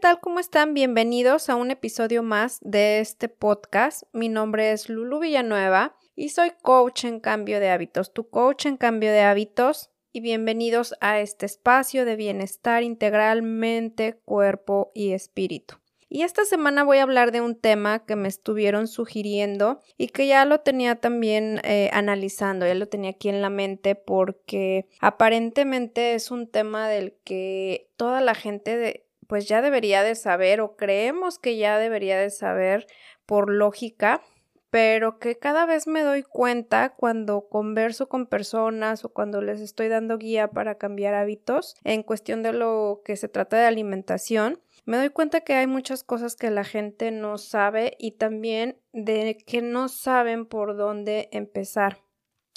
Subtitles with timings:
[0.00, 0.18] tal?
[0.20, 0.72] ¿Cómo están?
[0.72, 4.04] Bienvenidos a un episodio más de este podcast.
[4.14, 8.78] Mi nombre es Lulu Villanueva y soy coach en cambio de hábitos, tu coach en
[8.78, 9.90] cambio de hábitos.
[10.10, 15.76] Y bienvenidos a este espacio de bienestar integralmente, cuerpo y espíritu.
[16.08, 20.26] Y esta semana voy a hablar de un tema que me estuvieron sugiriendo y que
[20.26, 26.14] ya lo tenía también eh, analizando, ya lo tenía aquí en la mente porque aparentemente
[26.14, 30.74] es un tema del que toda la gente de, pues ya debería de saber o
[30.74, 32.88] creemos que ya debería de saber
[33.26, 34.22] por lógica,
[34.70, 39.86] pero que cada vez me doy cuenta cuando converso con personas o cuando les estoy
[39.86, 44.96] dando guía para cambiar hábitos en cuestión de lo que se trata de alimentación, me
[44.96, 49.62] doy cuenta que hay muchas cosas que la gente no sabe y también de que
[49.62, 51.98] no saben por dónde empezar.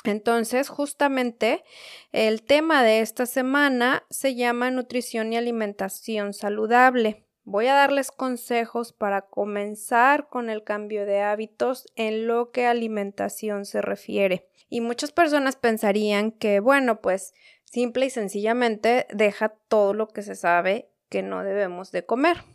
[0.03, 1.63] Entonces, justamente
[2.11, 7.25] el tema de esta semana se llama nutrición y alimentación saludable.
[7.45, 13.65] Voy a darles consejos para comenzar con el cambio de hábitos en lo que alimentación
[13.65, 14.47] se refiere.
[14.69, 17.33] Y muchas personas pensarían que, bueno, pues
[17.65, 22.52] simple y sencillamente deja todo lo que se sabe que no debemos de comer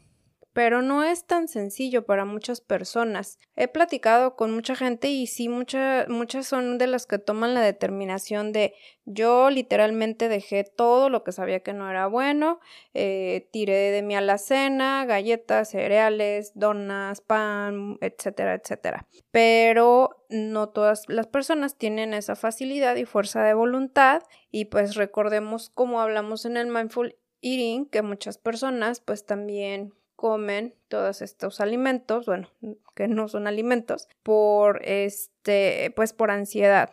[0.58, 3.38] pero no es tan sencillo para muchas personas.
[3.54, 6.08] He platicado con mucha gente y sí, muchas
[6.48, 11.60] son de las que toman la determinación de yo literalmente dejé todo lo que sabía
[11.60, 12.58] que no era bueno,
[12.92, 19.06] eh, tiré de mi alacena, galletas, cereales, donas, pan, etcétera, etcétera.
[19.30, 25.70] Pero no todas las personas tienen esa facilidad y fuerza de voluntad y pues recordemos
[25.70, 32.26] como hablamos en el mindful eating que muchas personas pues también comen todos estos alimentos,
[32.26, 32.50] bueno,
[32.96, 36.90] que no son alimentos, por este, pues por ansiedad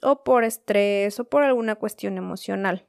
[0.00, 2.86] o por estrés o por alguna cuestión emocional.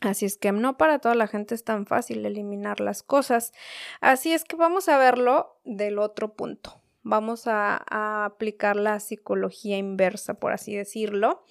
[0.00, 3.52] Así es que no para toda la gente es tan fácil eliminar las cosas.
[4.00, 6.80] Así es que vamos a verlo del otro punto.
[7.02, 11.44] Vamos a, aplicar la psicología inversa, por así decirlo.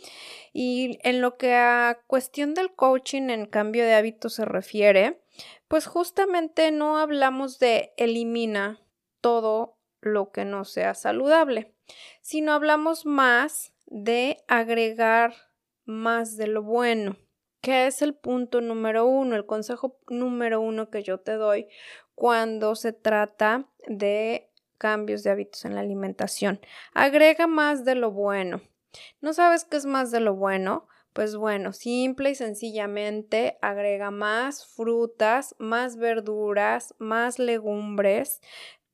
[0.54, 5.22] Y en lo que a cuestión del coaching en cambio de hábitos se refiere,
[5.68, 8.80] pues justamente no hablamos de elimina
[9.20, 11.74] todo lo que no sea saludable,
[12.22, 15.34] sino hablamos más de agregar
[15.86, 17.18] más de lo bueno,
[17.62, 21.68] que es el punto número uno, el consejo número uno que yo te doy
[22.16, 24.51] cuando se trata de
[24.82, 26.60] cambios de hábitos en la alimentación.
[26.96, 28.62] Agrega más de lo bueno.
[29.22, 30.88] ¿No sabes qué es más de lo bueno?
[31.14, 38.42] Pues bueno, simple y sencillamente agrega más frutas, más verduras, más legumbres,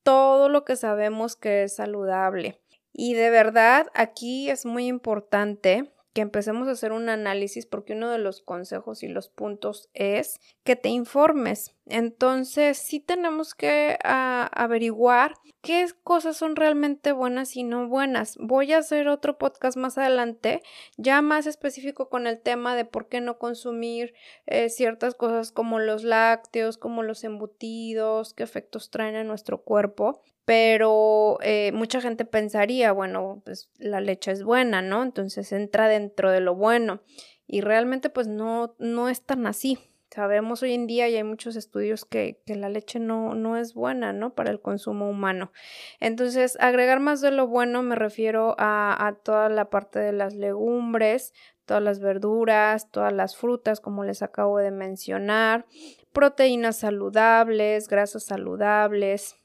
[0.02, 2.60] todo lo que sabemos que es saludable.
[2.92, 8.10] Y de verdad, aquí es muy importante que empecemos a hacer un análisis porque uno
[8.10, 11.76] de los consejos y los puntos es que te informes.
[11.86, 18.34] Entonces, sí tenemos que ah, averiguar qué cosas son realmente buenas y no buenas.
[18.40, 20.60] Voy a hacer otro podcast más adelante,
[20.96, 24.12] ya más específico con el tema de por qué no consumir
[24.46, 30.20] eh, ciertas cosas como los lácteos, como los embutidos, qué efectos traen en nuestro cuerpo
[30.48, 35.02] pero eh, mucha gente pensaría, bueno, pues la leche es buena, ¿no?
[35.02, 37.02] Entonces entra dentro de lo bueno
[37.46, 39.78] y realmente pues no, no es tan así.
[40.10, 43.74] Sabemos hoy en día y hay muchos estudios que, que la leche no, no es
[43.74, 44.34] buena, ¿no?
[44.34, 45.52] Para el consumo humano.
[46.00, 50.34] Entonces, agregar más de lo bueno me refiero a, a toda la parte de las
[50.34, 51.34] legumbres,
[51.66, 55.66] todas las verduras, todas las frutas, como les acabo de mencionar,
[56.14, 59.36] proteínas saludables, grasas saludables,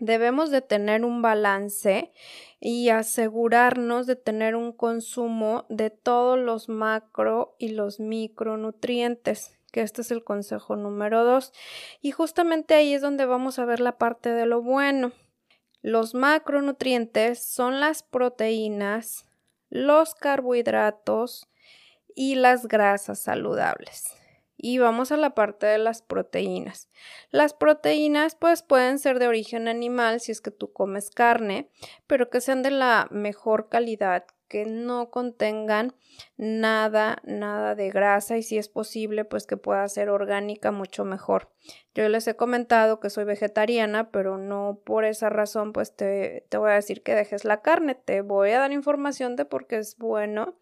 [0.00, 2.12] Debemos de tener un balance
[2.60, 10.02] y asegurarnos de tener un consumo de todos los macro y los micronutrientes, que este
[10.02, 11.52] es el consejo número dos.
[12.00, 15.12] Y justamente ahí es donde vamos a ver la parte de lo bueno.
[15.82, 19.26] Los macronutrientes son las proteínas,
[19.68, 21.48] los carbohidratos
[22.14, 24.17] y las grasas saludables.
[24.60, 26.88] Y vamos a la parte de las proteínas.
[27.30, 31.70] Las proteínas pues pueden ser de origen animal si es que tú comes carne,
[32.08, 35.94] pero que sean de la mejor calidad, que no contengan
[36.36, 41.52] nada, nada de grasa y si es posible pues que pueda ser orgánica mucho mejor.
[41.94, 46.56] Yo les he comentado que soy vegetariana, pero no por esa razón pues te, te
[46.56, 47.94] voy a decir que dejes la carne.
[47.94, 50.56] Te voy a dar información de por qué es bueno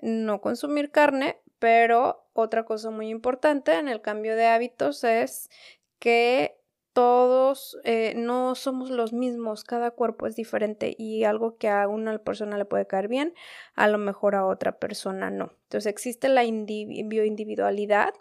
[0.00, 5.48] no consumir carne, pero otra cosa muy importante en el cambio de hábitos es
[6.00, 6.58] que
[6.92, 12.18] todos eh, no somos los mismos, cada cuerpo es diferente y algo que a una
[12.18, 13.32] persona le puede caer bien,
[13.76, 15.52] a lo mejor a otra persona no.
[15.62, 18.12] Entonces existe la bioindividualidad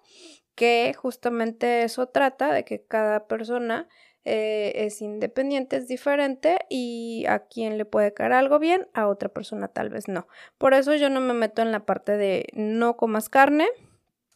[0.53, 3.89] que justamente eso trata de que cada persona
[4.23, 9.29] eh, es independiente, es diferente y a quien le puede caer algo bien, a otra
[9.29, 10.27] persona tal vez no.
[10.57, 13.67] Por eso yo no me meto en la parte de no comas carne,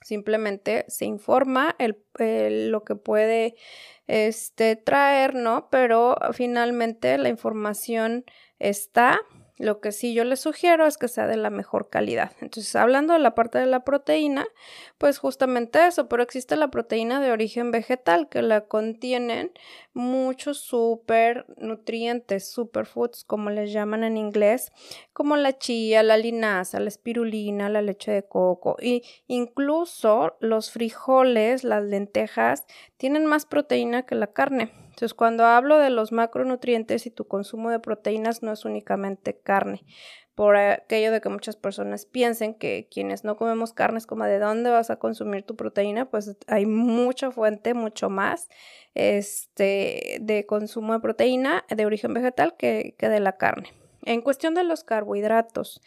[0.02, 1.98] simplemente se informa el,
[2.72, 3.56] lo que puede
[4.08, 5.68] este, traer, ¿no?
[5.70, 8.26] Pero finalmente la información
[8.60, 9.20] está
[9.58, 12.32] lo que sí yo les sugiero es que sea de la mejor calidad.
[12.42, 14.46] Entonces, hablando de la parte de la proteína,
[14.98, 19.52] pues justamente eso, pero existe la proteína de origen vegetal que la contienen
[19.94, 24.72] muchos super nutrientes, superfoods, como les llaman en inglés,
[25.14, 31.64] como la chía, la linaza, la espirulina, la leche de coco y incluso los frijoles,
[31.64, 32.66] las lentejas,
[32.98, 34.85] tienen más proteína que la carne.
[34.96, 39.84] Entonces, cuando hablo de los macronutrientes y tu consumo de proteínas no es únicamente carne,
[40.36, 44.40] por aquello de que muchas personas piensen que quienes no comemos carne es como de
[44.40, 48.48] dónde vas a consumir tu proteína, pues hay mucha fuente, mucho más
[48.94, 53.74] este, de consumo de proteína de origen vegetal que, que de la carne.
[54.06, 55.82] En cuestión de los carbohidratos,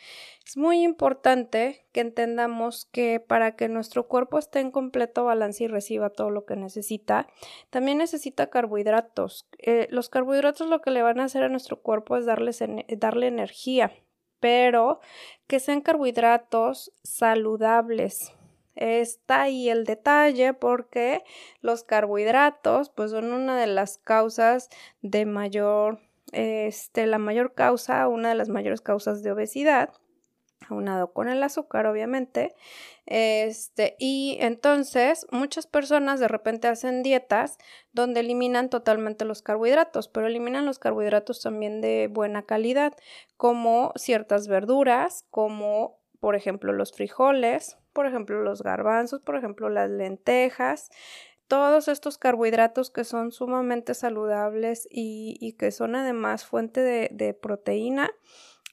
[0.44, 5.68] es muy importante que entendamos que para que nuestro cuerpo esté en completo balance y
[5.68, 7.28] reciba todo lo que necesita,
[7.70, 9.48] también necesita carbohidratos.
[9.58, 13.92] Eh, los carbohidratos lo que le van a hacer a nuestro cuerpo es darle energía,
[14.40, 14.98] pero
[15.46, 18.32] que sean carbohidratos saludables.
[18.74, 21.22] Está ahí el detalle porque
[21.60, 24.70] los carbohidratos pues son una de las causas
[25.02, 29.90] de mayor este, la mayor causa, una de las mayores causas de obesidad,
[30.68, 32.54] aunado con el azúcar, obviamente.
[33.06, 37.58] Este, y entonces muchas personas de repente hacen dietas
[37.92, 42.94] donde eliminan totalmente los carbohidratos, pero eliminan los carbohidratos también de buena calidad,
[43.36, 49.88] como ciertas verduras, como por ejemplo los frijoles, por ejemplo los garbanzos, por ejemplo las
[49.88, 50.90] lentejas,
[51.48, 58.10] todos estos carbohidratos que son sumamente saludables y, que son además fuente de, proteína,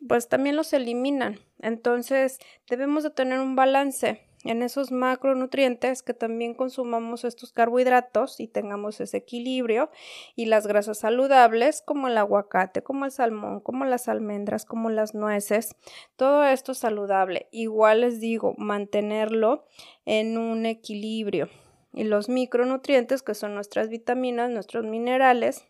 [0.08, 1.40] pues también los eliminan.
[1.60, 2.38] Entonces
[2.70, 9.00] debemos de tener un balance en esos macronutrientes que también consumamos estos carbohidratos y tengamos
[9.02, 9.90] ese equilibrio
[10.36, 15.16] y las grasas saludables como el aguacate, como el salmón, como las almendras, como las
[15.16, 15.76] nueces,
[16.16, 17.48] todo esto es saludable.
[17.52, 19.66] Igual les digo, mantenerlo
[20.06, 21.50] en un equilibrio
[21.96, 25.66] y los micronutrientes que son nuestras vitaminas, nuestros minerales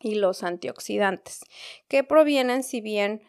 [0.00, 1.44] y los antioxidantes
[1.86, 3.22] que provienen si bien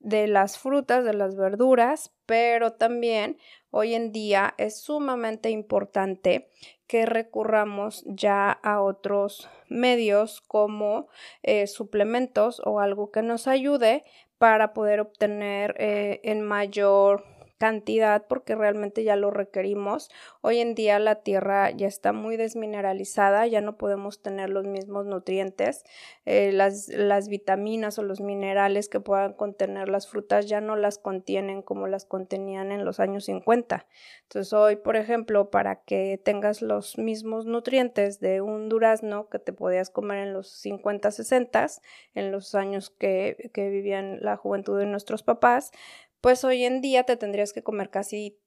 [0.00, 3.38] de las frutas, de las verduras, pero también
[3.70, 6.50] hoy en día es sumamente importante
[6.86, 11.08] que recurramos ya a otros medios como
[11.42, 14.04] eh, suplementos o algo que nos ayude
[14.38, 17.24] para poder obtener eh, en mayor
[17.58, 20.10] cantidad porque realmente ya lo requerimos.
[20.40, 25.06] Hoy en día la tierra ya está muy desmineralizada, ya no podemos tener los mismos
[25.06, 25.84] nutrientes.
[26.24, 30.98] Eh, las, las vitaminas o los minerales que puedan contener las frutas ya no las
[30.98, 33.86] contienen como las contenían en los años 50.
[34.22, 39.52] Entonces hoy, por ejemplo, para que tengas los mismos nutrientes de un durazno que te
[39.52, 41.66] podías comer en los 50, 60,
[42.14, 45.72] en los años que, que vivían la juventud de nuestros papás,
[46.20, 48.38] pues hoy en día te tendrías que comer casi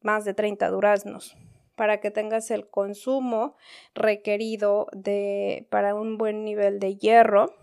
[0.00, 1.36] más de 30 duraznos
[1.74, 3.56] para que tengas el consumo
[3.94, 7.54] requerido de para un buen nivel de hierro.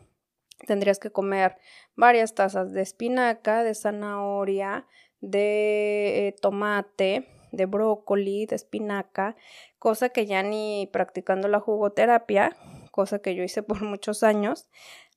[0.68, 1.58] Tendrías que comer
[1.96, 4.86] varias tazas de espinaca, de zanahoria,
[5.22, 9.36] de eh, tomate, de brócoli, de espinaca,
[9.80, 12.56] cosa que ya ni practicando la jugoterapia,
[12.92, 14.70] cosa que yo hice por muchos años,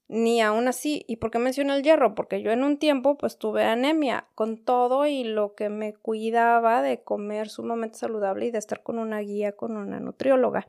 [0.09, 1.05] ni aún así.
[1.09, 2.15] ¿Y por qué menciono el hierro?
[2.15, 6.83] Porque yo en un tiempo pues tuve anemia con todo y lo que me cuidaba
[6.83, 10.69] de comer sumamente saludable y de estar con una guía, con una nutrióloga.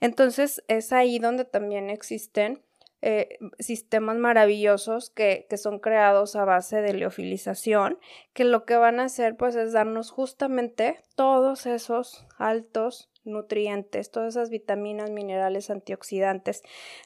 [0.00, 2.62] Entonces es ahí donde también existen
[3.06, 7.98] eh, sistemas maravillosos que, que, son creados a base de leofilización,
[8.32, 14.36] que lo que van a hacer pues es darnos justamente todos esos altos nutrientes, todas
[14.36, 16.62] esas vitaminas, minerales, antioxidantes.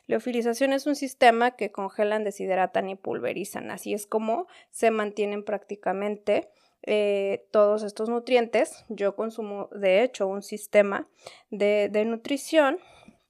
[0.07, 3.71] Leofilización es un sistema que congelan, deshidratan y pulverizan.
[3.71, 6.51] Así es como se mantienen prácticamente
[6.83, 8.85] eh, todos estos nutrientes.
[8.89, 11.09] Yo consumo, de hecho, un sistema
[11.51, 12.79] de, de nutrición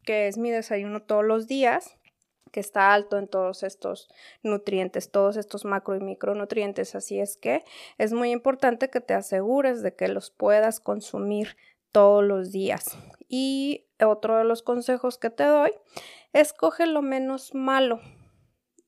[0.04, 1.98] que es mi desayuno todos los días
[2.50, 4.08] que está alto en todos estos
[4.42, 6.94] nutrientes, todos estos macro y micronutrientes.
[6.94, 7.64] Así es que
[7.98, 11.56] es muy importante que te asegures de que los puedas consumir
[11.98, 12.96] todos los días.
[13.28, 15.72] Y otro de los consejos que te doy,
[16.32, 17.98] escoge lo menos malo.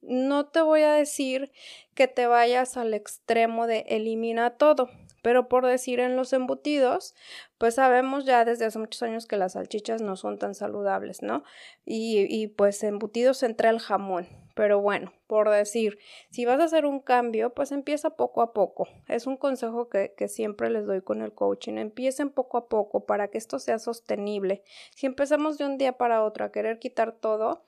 [0.00, 1.50] No te voy a decir
[1.94, 4.90] que te vayas al extremo de elimina todo,
[5.22, 7.14] Pero por decir en los embutidos,
[7.58, 11.44] pues sabemos ya desde hace muchos años que las salchichas no son tan saludables, ¿no?
[11.84, 14.26] Y, y pues embutidos entra el jamón.
[14.54, 15.98] Pero bueno, por decir,
[16.30, 18.88] si vas a hacer un cambio, pues empieza poco a poco.
[19.08, 21.78] Es un consejo que, que, siempre les doy con el coaching.
[21.78, 24.62] Empiecen poco a poco para que esto sea sostenible.
[24.94, 27.64] Si empezamos de un día para otro a querer quitar todo,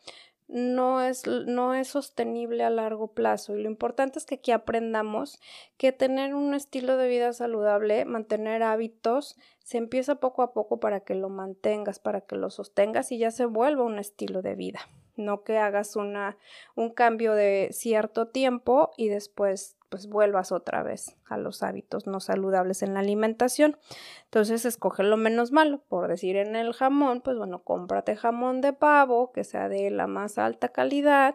[0.53, 3.57] no es, no es sostenible a largo plazo.
[3.57, 5.41] Y lo importante es que aquí aprendamos
[5.79, 11.01] que tener un estilo de vida saludable, mantener hábitos, se empieza poco a poco para
[11.01, 14.81] que lo mantengas, para que lo sostengas y ya se vuelva un estilo de vida.
[15.17, 16.37] No que hagas una,
[16.75, 22.19] un cambio de cierto tiempo y después pues vuelvas otra vez a los hábitos no
[22.19, 23.77] saludables en la alimentación.
[24.25, 25.83] Entonces, escoge lo menos malo.
[25.87, 30.07] Por decir en el jamón, pues bueno, cómprate jamón de pavo que sea de la
[30.07, 31.35] más alta calidad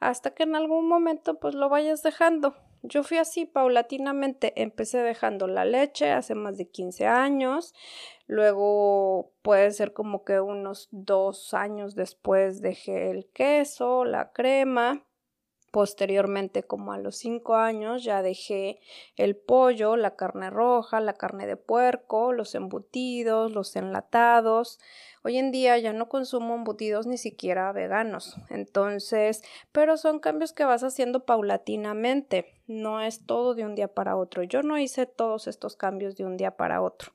[0.00, 2.54] hasta que en algún momento pues lo vayas dejando.
[2.82, 7.72] Yo fui así paulatinamente, empecé dejando la leche hace más de 15 años,
[8.26, 15.06] luego puede ser como que unos dos años después dejé el queso, la crema,
[15.74, 18.78] Posteriormente, como a los cinco años, ya dejé
[19.16, 24.78] el pollo, la carne roja, la carne de puerco, los embutidos, los enlatados.
[25.24, 28.36] Hoy en día ya no consumo embutidos ni siquiera veganos.
[28.50, 32.54] Entonces, pero son cambios que vas haciendo paulatinamente.
[32.68, 34.44] No es todo de un día para otro.
[34.44, 37.14] Yo no hice todos estos cambios de un día para otro.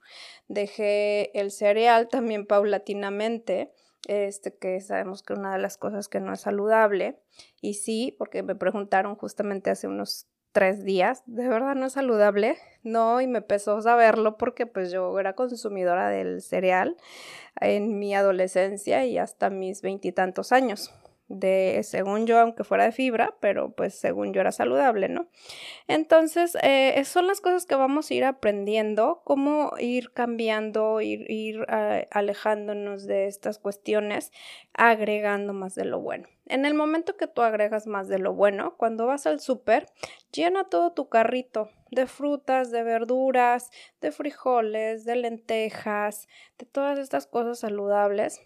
[0.49, 3.71] Dejé el cereal también paulatinamente
[4.07, 7.19] este, que sabemos que una de las cosas que no es saludable.
[7.61, 12.57] Y sí, porque me preguntaron justamente hace unos tres días, ¿de verdad no es saludable?
[12.83, 16.97] No, y me a saberlo porque pues yo era consumidora del cereal
[17.61, 20.91] en mi adolescencia y hasta mis veintitantos años
[21.29, 25.29] de, según yo, aunque fuera de fibra, pero pues según yo era saludable, ¿no?
[25.87, 31.65] Entonces, eh, son las cosas que vamos a ir aprendiendo, cómo ir cambiando, ir, ir
[31.71, 34.31] eh, alejándonos de estas cuestiones,
[34.73, 36.27] agregando más de lo bueno.
[36.47, 39.85] En el momento que tú agregas más de lo bueno, cuando vas al súper,
[40.31, 43.69] llena todo tu carrito de frutas, de verduras,
[44.01, 48.41] de frijoles, de lentejas, de todas estas cosas saludables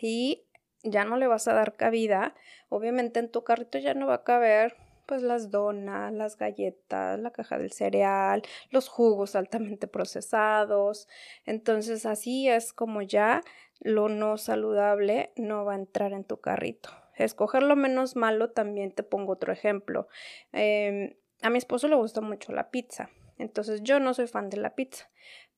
[0.00, 0.46] y
[0.82, 2.34] ya no le vas a dar cabida,
[2.68, 4.76] obviamente en tu carrito ya no va a caber
[5.10, 11.08] pues las donas, las galletas, la caja del cereal, los jugos altamente procesados.
[11.44, 13.42] Entonces así es como ya
[13.80, 16.90] lo no saludable no va a entrar en tu carrito.
[17.16, 20.06] Escoger lo menos malo también te pongo otro ejemplo.
[20.52, 23.10] Em, a mi esposo le gusta mucho la pizza.
[23.36, 25.10] Entonces yo no soy fan de la pizza.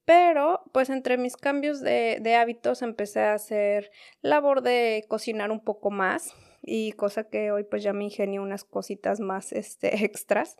[0.04, 3.90] Pero, pues entre mis cambios de, de hábitos empecé a hacer
[4.20, 8.64] labor de cocinar un poco más y cosa que hoy pues ya me ingenié unas
[8.64, 10.56] cositas más este, extras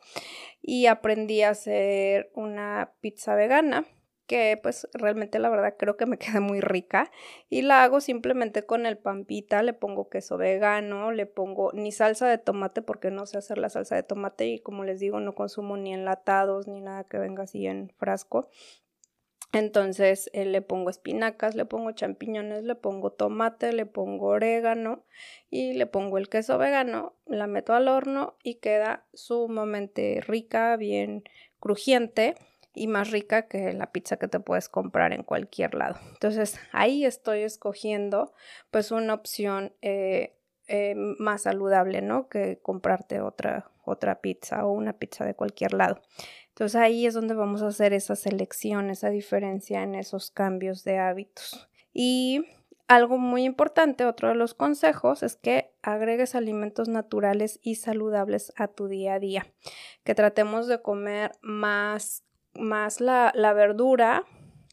[0.61, 3.87] y aprendí a hacer una pizza vegana
[4.27, 7.11] que pues realmente la verdad creo que me queda muy rica
[7.49, 12.29] y la hago simplemente con el pampita, le pongo queso vegano, le pongo ni salsa
[12.29, 15.35] de tomate porque no sé hacer la salsa de tomate y como les digo no
[15.35, 18.49] consumo ni enlatados ni nada que venga así en frasco,
[19.53, 25.05] entonces eh, le pongo espinacas, le pongo champiñones, le pongo tomate, le pongo orégano
[25.51, 31.25] y le pongo el queso vegano, la meto al horno y queda sumamente rica, bien
[31.61, 32.35] crujiente
[32.75, 35.97] y más rica que la pizza que te puedes comprar en cualquier lado.
[36.13, 38.33] Entonces ahí estoy escogiendo
[38.71, 40.35] pues una opción eh,
[40.69, 42.29] eh, más saludable, ¿no?
[42.29, 46.01] Que comprarte otra, otra pizza o una pizza de cualquier lado.
[46.53, 50.99] Entonces ahí es donde vamos a hacer esa selección, esa diferencia en esos cambios de
[50.99, 51.69] hábitos.
[51.95, 52.45] Y
[52.89, 58.69] algo muy importante, otro de los consejos, es que agregues alimentos naturales y saludables a
[58.69, 59.47] tu día a día.
[60.05, 62.23] Que tratemos de comer más,
[62.55, 64.27] más la, la verdura,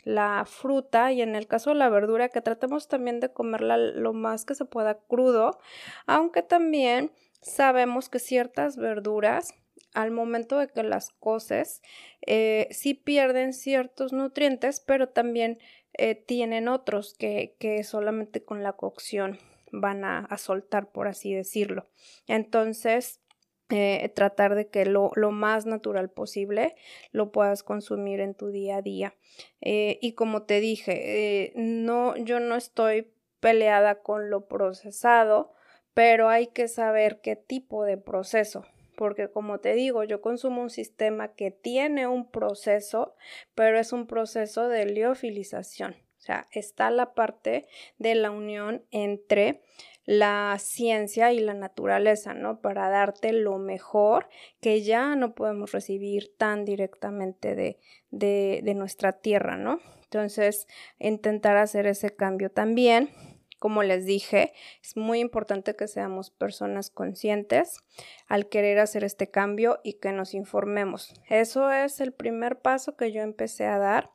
[0.03, 4.11] la fruta y en el caso de la verdura que tratemos también de comerla lo
[4.11, 5.59] más que se pueda crudo,
[6.05, 9.53] aunque también sabemos que ciertas verduras
[9.93, 11.81] al momento de que las coces
[12.25, 15.59] eh, sí pierden ciertos nutrientes, pero también
[15.93, 19.39] eh, tienen otros que, que, solamente con la cocción
[19.71, 21.87] van a, soltar, por así decirlo.
[22.27, 23.21] Entonces,
[23.69, 26.75] eh, tratar de que lo, lo, más natural posible
[27.11, 29.15] lo puedas consumir en tu día a día.
[29.61, 35.53] y como te dije, no, yo no estoy peleada con lo procesado,
[35.93, 38.65] pero hay que saber qué tipo de proceso
[38.99, 43.15] porque como te digo, yo consumo un sistema que tiene un proceso,
[43.55, 45.93] pero es un proceso de liofilización.
[46.17, 47.65] O sea, está la parte
[47.97, 49.63] de la unión entre
[50.03, 52.59] la ciencia y la naturaleza, ¿no?
[52.59, 54.27] Para darte lo mejor
[54.59, 57.79] que ya no podemos recibir tan directamente de,
[58.11, 59.79] de, de nuestra tierra, ¿no?
[60.03, 60.67] Entonces,
[60.99, 63.11] intentar hacer ese cambio también.
[63.59, 67.83] Como les dije, es muy importante que seamos personas conscientes
[68.27, 71.13] al querer hacer este cambio y que nos informemos.
[71.29, 74.11] Eso es el primer paso que yo empecé a dar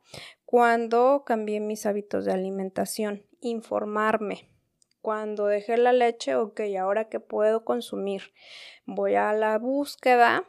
[0.47, 4.49] cuando cambié mis hábitos de alimentación, informarme.
[5.03, 8.33] Cuando dejé la leche, ok, ahora que puedo consumir,
[8.87, 10.49] voy a la búsqueda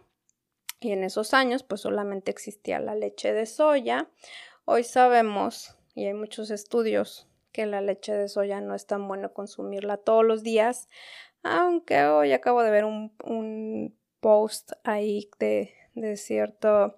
[0.79, 4.09] y en esos años pues solamente existía la leche de soya.
[4.63, 9.31] Hoy sabemos, y hay muchos estudios, que la leche de soya no es tan bueno
[9.31, 10.89] consumirla todos los días,
[11.41, 16.97] aunque hoy acabo de ver un, un post ahí de, de cierta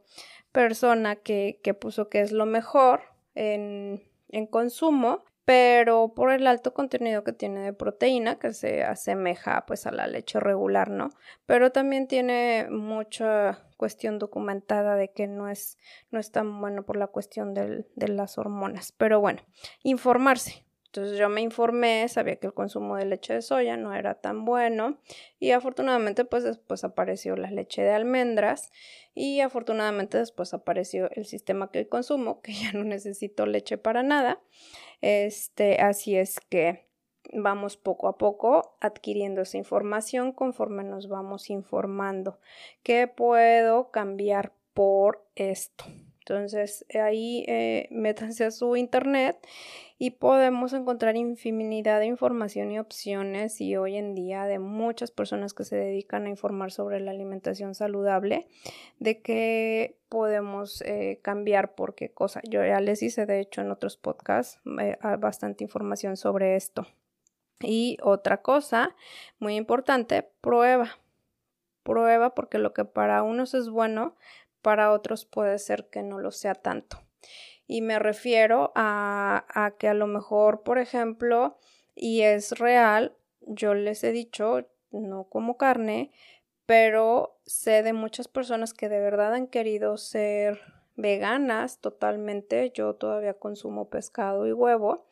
[0.51, 3.01] persona que, que, puso que es lo mejor
[3.35, 9.65] en, en consumo, pero por el alto contenido que tiene de proteína, que se asemeja
[9.65, 11.11] pues a la leche regular, ¿no?
[11.45, 15.77] Pero también tiene mucha cuestión documentada de que no es,
[16.11, 18.91] no es tan bueno por la cuestión del, de las hormonas.
[18.91, 19.41] Pero bueno,
[19.83, 20.66] informarse.
[20.97, 24.45] Entonces yo me informé, sabía que el consumo de leche de soya no era tan
[24.45, 24.97] bueno
[25.39, 28.71] y afortunadamente pues después apareció la leche de almendras
[29.13, 34.41] y afortunadamente después apareció el sistema que consumo, que ya no necesito leche para nada.
[35.01, 36.87] Este, así es que
[37.31, 42.39] vamos poco a poco adquiriendo esa información conforme nos vamos informando.
[42.81, 45.85] ¿Qué puedo cambiar por esto?
[46.27, 49.37] Entonces ahí eh, métanse a su internet
[49.99, 55.53] y podemos encontrar infinidad de información y opciones y hoy en día de muchas personas
[55.53, 58.47] que se dedican a informar sobre la alimentación saludable,
[58.99, 62.41] de qué podemos eh, cambiar por qué cosa.
[62.47, 66.85] Yo ya les hice de hecho en otros podcasts eh, bastante información sobre esto.
[67.59, 68.95] Y otra cosa
[69.39, 70.99] muy importante, prueba.
[71.81, 74.15] Prueba porque lo que para unos es bueno,
[74.61, 76.99] para otros puede ser que no lo sea tanto.
[77.67, 81.57] Y me refiero a, a que a lo mejor, por ejemplo,
[81.95, 86.11] y es real, yo les he dicho, no como carne,
[86.65, 90.59] pero sé de muchas personas que de verdad han querido ser
[90.97, 92.71] veganas totalmente.
[92.73, 95.05] Yo todavía consumo pescado y huevo.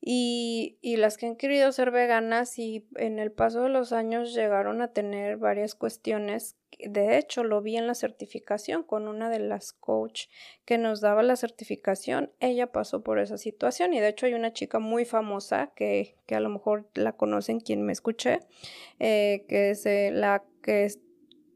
[0.00, 4.32] Y, y, las que han querido ser veganas y en el paso de los años
[4.32, 6.56] llegaron a tener varias cuestiones.
[6.78, 10.26] De hecho, lo vi en la certificación con una de las coach
[10.64, 12.30] que nos daba la certificación.
[12.38, 16.36] Ella pasó por esa situación y de hecho hay una chica muy famosa que, que
[16.36, 18.40] a lo mejor la conocen quien me escuché,
[19.00, 20.88] eh, que es eh, la que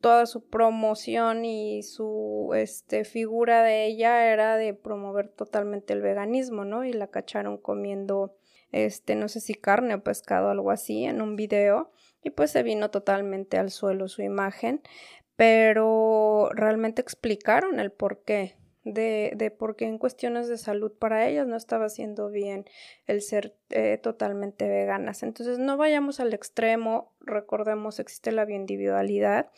[0.03, 6.65] toda su promoción y su este, figura de ella era de promover totalmente el veganismo,
[6.65, 6.85] ¿no?
[6.85, 8.35] Y la cacharon comiendo,
[8.73, 11.93] este, no sé si carne o pescado, algo así, en un video.
[12.23, 14.83] Y pues se vino totalmente al suelo su imagen.
[15.37, 21.29] Pero realmente explicaron el por qué de, de por qué en cuestiones de salud para
[21.29, 22.65] ellas no estaba haciendo bien
[23.07, 25.23] el ser eh, totalmente veganas.
[25.23, 29.51] Entonces no vayamos al extremo, recordemos existe la bioindividualidad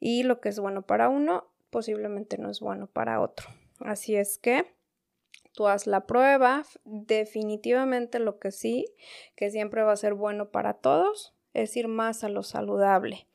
[0.00, 3.48] y lo que es bueno para uno posiblemente no es bueno para otro.
[3.80, 4.64] Así es que
[5.52, 8.86] tú haz la prueba, definitivamente lo que sí,
[9.36, 13.26] que siempre va a ser bueno para todos, es ir más a lo saludable.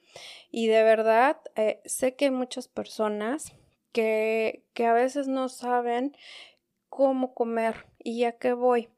[0.52, 3.54] Y de verdad, eh, sé que muchas personas
[3.91, 6.15] que, que a veces no saben
[6.89, 8.89] cómo comer y a qué voy.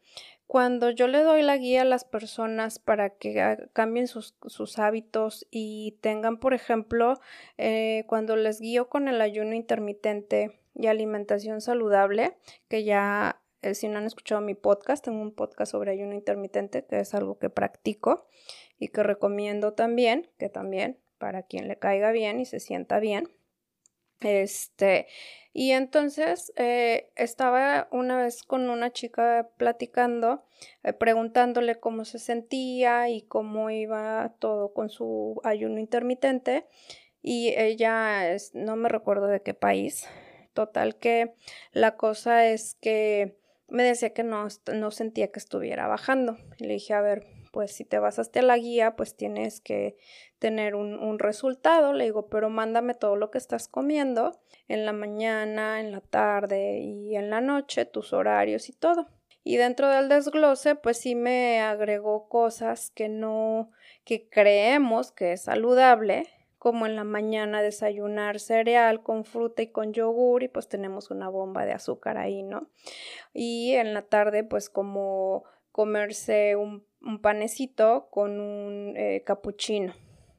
[0.47, 5.47] Cuando yo le doy la guía a las personas para que cambien sus, sus hábitos
[5.49, 7.21] y tengan, por ejemplo,
[7.58, 12.36] eh, cuando les guío con el ayuno intermitente y alimentación saludable,
[12.67, 16.84] que ya eh, si no han escuchado mi podcast, tengo un podcast sobre ayuno intermitente,
[16.86, 18.27] que es algo que practico
[18.77, 23.30] y que recomiendo también, que también para quien le caiga bien y se sienta bien.
[24.21, 25.07] Este,
[25.53, 30.45] y entonces eh, estaba una vez con una chica platicando,
[30.84, 36.67] eh, preguntándole cómo se sentía y cómo iba todo con su ayuno intermitente.
[37.21, 40.07] Y ella no me recuerdo de qué país.
[40.53, 41.34] Total que
[41.71, 46.38] la cosa es que me decía que no, no sentía que estuviera bajando.
[46.57, 49.97] Y le dije, a ver, pues si te basaste a la guía, pues tienes que
[50.39, 51.93] tener un, un, resultado.
[51.93, 56.79] Le digo, pero mándame todo lo que estás comiendo en la mañana, en la tarde
[56.79, 59.07] y en la noche, tus horarios y todo.
[59.43, 63.71] Y dentro del desglose, pues sí me agregó cosas que no,
[64.03, 66.27] que creemos que es saludable,
[66.59, 71.27] como en la mañana desayunar cereal con fruta y con yogur y pues tenemos una
[71.27, 72.69] bomba de azúcar ahí, ¿no?
[73.33, 76.86] Y en la tarde pues como comerse un,
[77.21, 79.93] panecito con un eh, capuchino.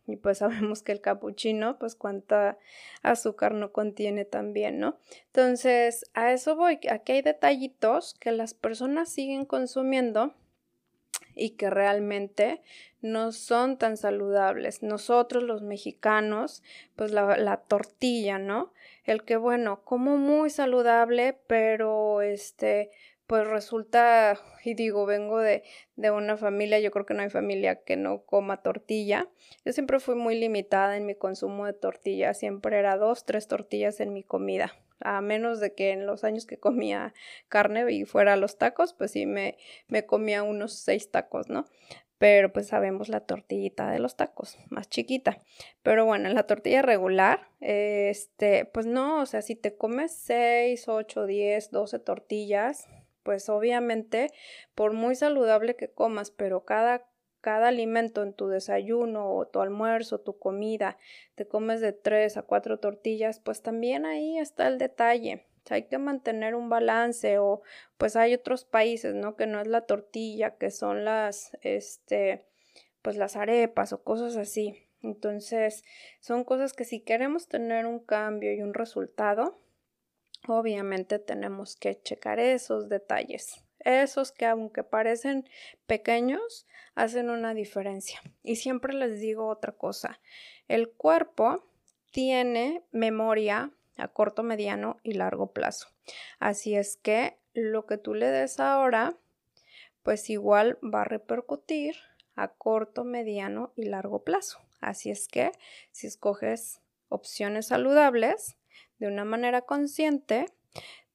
[0.06, 2.58] Y pues sabemos que el capuchino, pues cuánta
[3.02, 4.98] azúcar no contiene también, ¿no?
[5.26, 6.78] Entonces, a eso voy.
[6.90, 10.34] Aquí hay detallitos que las personas siguen consumiendo
[11.34, 12.62] y que realmente
[13.00, 14.82] no son tan saludables.
[14.82, 16.62] Nosotros los mexicanos,
[16.94, 18.72] pues la, tortilla, ¿no?
[19.04, 22.90] El que, bueno, como muy saludable, pero este,
[23.26, 25.62] pues resulta, y digo, vengo de,
[25.96, 29.28] de, una familia, yo creo que no hay familia que no coma tortilla.
[29.64, 34.00] Yo siempre fui muy limitada en mi consumo de tortilla, siempre era dos, tres tortillas
[34.00, 37.14] en mi comida a menos de que en los años que comía
[37.48, 39.56] carne y fuera los tacos, pues sí me,
[39.88, 41.66] me comía unos seis tacos, ¿no?
[42.18, 45.38] Pero pues sabemos la tortillita de los tacos, más chiquita.
[45.82, 50.86] Pero bueno, en la tortilla regular, este, pues no, o sea, si te comes seis,
[50.86, 52.86] ocho, diez, doce tortillas,
[53.22, 54.30] pues obviamente,
[54.74, 57.06] por muy saludable que comas, pero cada
[57.42, 60.96] cada alimento en tu desayuno o tu almuerzo, tu comida,
[61.34, 65.44] te comes de tres a cuatro tortillas, pues también ahí está el detalle.
[65.68, 67.62] hay que mantener un balance o
[67.98, 69.36] pues hay otros países, ¿no?
[69.36, 72.44] Que no es la tortilla, que son las, este,
[73.02, 74.88] pues las arepas o cosas así.
[75.02, 75.84] Entonces,
[76.20, 79.58] son cosas que si queremos tener un cambio y un resultado,
[80.48, 83.64] obviamente tenemos que checar esos detalles.
[83.80, 85.48] Esos que aunque parecen
[85.86, 88.20] pequeños, hacen una diferencia.
[88.42, 90.20] Y siempre les digo otra cosa.
[90.68, 91.64] El cuerpo
[92.12, 95.88] tiene memoria a corto, mediano y largo plazo.
[96.38, 99.16] Así es que lo que tú le des ahora,
[100.02, 101.96] pues igual va a repercutir
[102.34, 104.58] a corto, mediano y largo plazo.
[104.80, 105.52] Así es que
[105.90, 108.56] si escoges opciones saludables
[109.02, 110.46] de una manera consciente,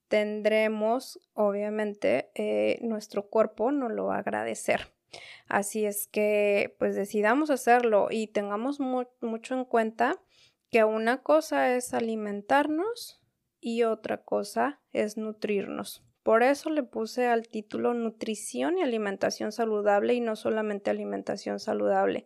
[0.09, 4.91] tendremos, obviamente, eh, nuestro cuerpo nos lo va a agradecer.
[5.47, 10.19] Así es que, pues decidamos hacerlo y tengamos mucho en cuenta
[10.69, 13.21] que una cosa es alimentarnos
[13.61, 16.03] y otra cosa es nutrirnos.
[16.23, 22.25] Por eso le puse al título Nutrición y Alimentación Saludable y no solamente alimentación saludable,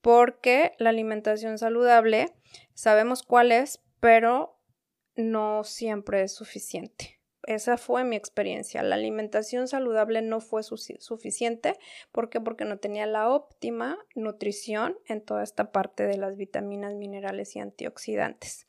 [0.00, 2.34] porque la alimentación saludable
[2.74, 4.57] sabemos cuál es, pero
[5.18, 7.18] no siempre es suficiente.
[7.42, 8.82] Esa fue mi experiencia.
[8.82, 11.74] La alimentación saludable no fue suficiente.
[12.12, 12.40] ¿Por qué?
[12.40, 17.60] Porque no tenía la óptima nutrición en toda esta parte de las vitaminas, minerales y
[17.60, 18.66] antioxidantes.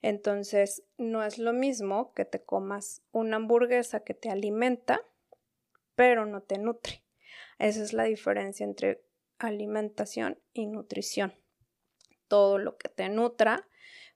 [0.00, 5.02] Entonces, no es lo mismo que te comas una hamburguesa que te alimenta,
[5.94, 7.04] pero no te nutre.
[7.58, 9.04] Esa es la diferencia entre
[9.38, 11.34] alimentación y nutrición.
[12.28, 13.68] Todo lo que te nutra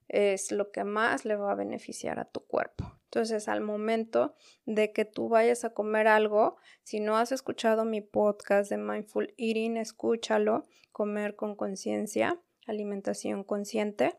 [0.09, 2.93] es lo que más le va a beneficiar a tu cuerpo.
[3.05, 8.01] Entonces, al momento de que tú vayas a comer algo, si no has escuchado mi
[8.01, 14.19] podcast de Mindful Eating, escúchalo, comer con conciencia, alimentación consciente,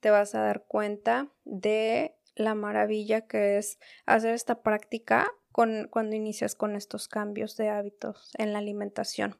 [0.00, 6.14] te vas a dar cuenta de la maravilla que es hacer esta práctica con, cuando
[6.14, 9.36] inicias con estos cambios de hábitos en la alimentación.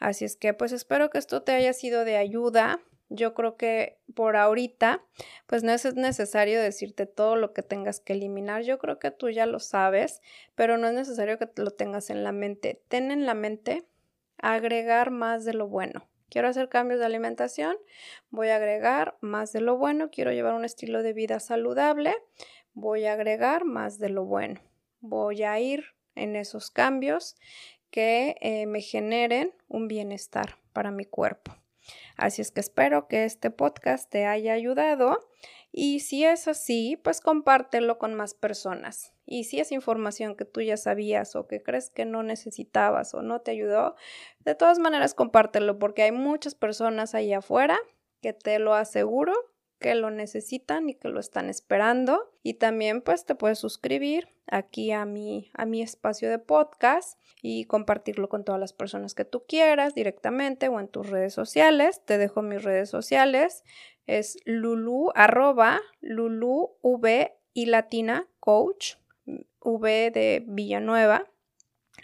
[0.00, 2.80] Así es que pues espero que esto te haya sido de ayuda
[3.14, 5.04] yo creo que por ahorita,
[5.46, 8.62] pues no es necesario decirte todo lo que tengas que eliminar.
[8.62, 10.20] Yo creo que tú ya lo sabes,
[10.54, 12.82] pero no es necesario que lo tengas en la mente.
[12.88, 13.86] Ten en la mente
[14.38, 16.08] agregar más de lo bueno.
[16.28, 17.76] Quiero hacer cambios de alimentación,
[18.30, 20.10] voy a agregar más de lo bueno.
[20.10, 22.14] Quiero llevar un estilo de vida saludable,
[22.72, 24.60] voy a agregar más de lo bueno.
[25.00, 27.36] Voy a ir en esos cambios
[27.90, 31.61] que eh, me generen un bienestar para mi cuerpo.
[32.16, 35.18] Así es que espero que este podcast te haya ayudado
[35.70, 39.14] y si es así, pues compártelo con más personas.
[39.24, 43.22] Y si es información que tú ya sabías o que crees que no necesitabas o
[43.22, 43.96] no te ayudó,
[44.40, 47.78] de todas maneras compártelo porque hay muchas personas ahí afuera
[48.20, 49.32] que te lo aseguro
[49.82, 52.30] que lo necesitan y que lo están esperando.
[52.42, 57.64] Y también pues te puedes suscribir aquí a mi, a mi espacio de podcast y
[57.64, 62.02] compartirlo con todas las personas que tú quieras directamente o en tus redes sociales.
[62.04, 63.64] Te dejo mis redes sociales.
[64.06, 68.94] Es lulu arroba lulu v y latina coach
[69.60, 71.26] v de Villanueva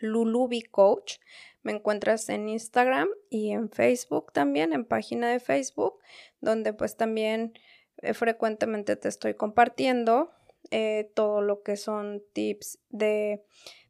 [0.00, 1.18] lulubi coach
[1.62, 5.98] me encuentras en Instagram y en Facebook también, en página de Facebook,
[6.40, 7.52] donde pues también
[7.98, 10.30] eh, frecuentemente te estoy compartiendo
[10.70, 13.44] eh, todo lo que son tips de,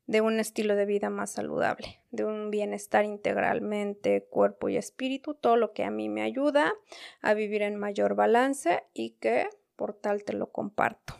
[0.06, 5.56] de un estilo de vida más saludable, de un bienestar integralmente, cuerpo y espíritu, todo
[5.56, 6.74] lo que a mí me ayuda
[7.20, 11.14] a vivir en mayor balance y que por tal te lo comparto.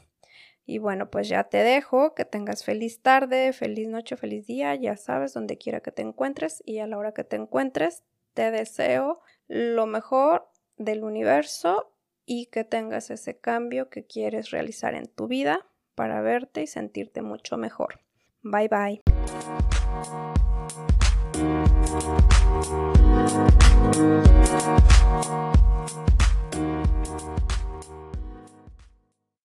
[0.71, 4.99] Y bueno, pues ya te dejo, que tengas feliz tarde, feliz noche, feliz día, ya
[4.99, 8.05] sabes, donde quiera que te encuentres y a la hora que te encuentres,
[8.35, 11.95] te deseo lo mejor del universo
[12.27, 17.23] y que tengas ese cambio que quieres realizar en tu vida para verte y sentirte
[17.23, 18.01] mucho mejor.
[18.43, 19.01] Bye bye.